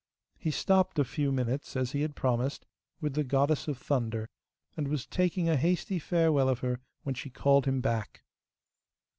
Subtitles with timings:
[0.39, 2.65] He stopped a few minutes, as he had promised,
[3.01, 4.31] with the Goddess of Thunder,
[4.75, 8.23] and was taking a hasty farewell of her, when she called him back.